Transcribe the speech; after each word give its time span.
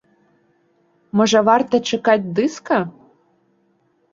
Можа, 1.21 1.39
варта 1.51 1.75
чакаць 1.91 2.29
дыска? 2.41 2.77